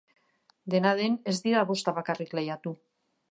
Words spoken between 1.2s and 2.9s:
ez dira bostak bakarrik lehiatu.